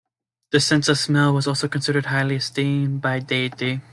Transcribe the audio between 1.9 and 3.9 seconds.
highly esteemed by deity.